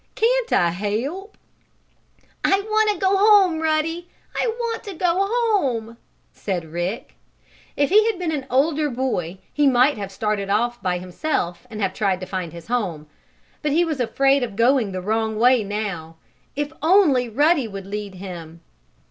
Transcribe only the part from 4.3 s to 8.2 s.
I want to go home!" said Rick. If he had